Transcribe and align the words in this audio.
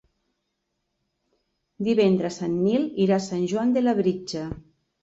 Divendres 1.89 2.43
en 2.49 2.59
Nil 2.65 2.89
irà 3.07 3.21
a 3.21 3.25
Sant 3.31 3.49
Joan 3.55 3.79
de 3.79 3.87
Labritja. 3.89 4.49